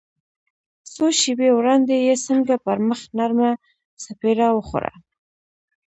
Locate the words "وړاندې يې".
1.53-2.15